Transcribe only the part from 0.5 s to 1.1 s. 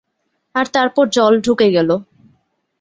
আর তারপর